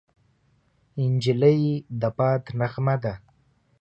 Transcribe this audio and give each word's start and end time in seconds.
نجلۍ 1.11 1.61
د 2.01 2.01
باد 2.17 2.43
نغمه 2.59 2.95
ده. 3.03 3.13